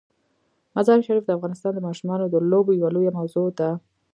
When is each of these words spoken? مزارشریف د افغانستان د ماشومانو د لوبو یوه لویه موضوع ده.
مزارشریف 0.75 1.23
د 1.25 1.31
افغانستان 1.37 1.71
د 1.73 1.79
ماشومانو 1.87 2.25
د 2.29 2.35
لوبو 2.51 2.71
یوه 2.79 2.89
لویه 2.95 3.11
موضوع 3.17 3.47
ده. 3.59 3.69